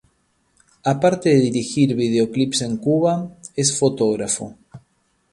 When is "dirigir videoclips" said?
1.43-2.61